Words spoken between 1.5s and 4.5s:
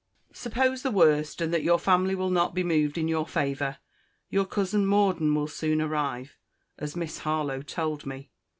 that your family will not be moved in your favour, your